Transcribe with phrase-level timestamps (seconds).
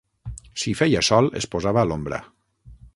[0.61, 2.23] Si feia sol es posava a l'ombra